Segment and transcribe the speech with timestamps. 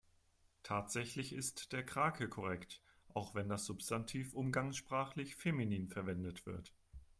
[0.63, 2.81] Tatsächlich ist der Krake korrekt,
[3.13, 6.73] auch wenn das Substantiv umgangssprachlich feminin verwendet wird.